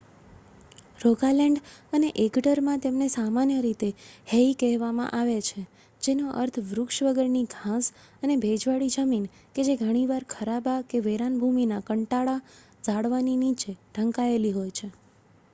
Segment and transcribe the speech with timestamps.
[1.01, 1.59] "Rogaland
[1.93, 3.89] અને એગડરમાં તેમને સામાન્ય રીતે
[4.31, 5.61] "હેઇ" કહેવામાં આવે છે
[6.01, 7.91] જેનો અર્થ વૃક્ષ વગરની ઘાસ
[8.23, 12.45] અને ભેજવાળી જમીન કે જે ઘણીવાર ખરાબા કે વેરાન ભૂમિનાં કાંટાળાં
[12.83, 14.91] ઝાડવાંની નીચે ઢંકાયેલી હોય છે.